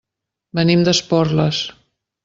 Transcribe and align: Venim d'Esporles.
Venim 0.59 0.87
d'Esporles. 0.87 1.65